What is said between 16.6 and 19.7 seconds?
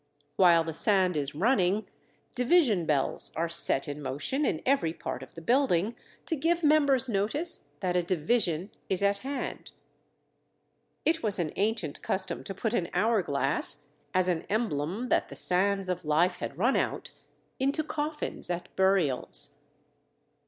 out, into coffins at burials.